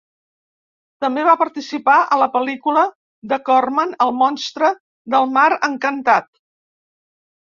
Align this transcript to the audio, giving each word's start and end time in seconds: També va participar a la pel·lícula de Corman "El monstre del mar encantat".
També 1.03 1.23
va 1.25 1.33
participar 1.41 1.97
a 2.15 2.17
la 2.21 2.27
pel·lícula 2.37 2.85
de 3.33 3.37
Corman 3.49 3.93
"El 4.07 4.15
monstre 4.21 4.69
del 5.17 5.31
mar 5.35 5.47
encantat". 5.71 6.31